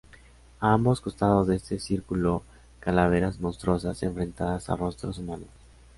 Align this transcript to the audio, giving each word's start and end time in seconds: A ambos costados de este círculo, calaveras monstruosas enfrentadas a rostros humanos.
A 0.59 0.73
ambos 0.73 0.99
costados 0.99 1.45
de 1.45 1.57
este 1.57 1.77
círculo, 1.79 2.41
calaveras 2.79 3.39
monstruosas 3.39 4.01
enfrentadas 4.01 4.67
a 4.71 4.75
rostros 4.75 5.19
humanos. 5.19 5.49